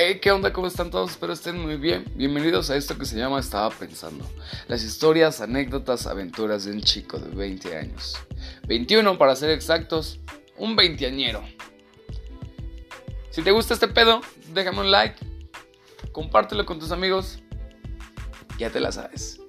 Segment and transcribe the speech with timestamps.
[0.00, 0.52] Hey, ¿qué onda?
[0.52, 1.10] ¿Cómo están todos?
[1.10, 2.04] Espero estén muy bien.
[2.14, 4.24] Bienvenidos a esto que se llama Estaba Pensando.
[4.68, 8.16] Las historias, anécdotas, aventuras de un chico de 20 años.
[8.68, 10.20] 21 para ser exactos,
[10.56, 11.42] un veinteañero.
[13.30, 14.20] Si te gusta este pedo,
[14.54, 15.18] déjame un like,
[16.12, 17.40] compártelo con tus amigos.
[18.56, 19.40] Ya te la sabes.